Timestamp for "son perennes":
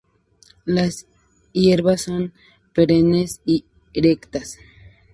2.01-3.39